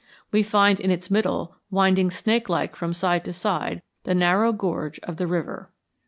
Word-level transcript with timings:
We 0.31 0.41
find 0.41 0.79
in 0.79 0.89
its 0.89 1.11
middle, 1.11 1.57
winding 1.69 2.09
snakelike 2.09 2.75
from 2.75 2.91
side 2.91 3.23
to 3.25 3.33
side, 3.33 3.83
the 4.03 4.15
narrow 4.15 4.51
gorge 4.51 4.99
of 5.03 5.17
the 5.17 5.27
river. 5.27 5.69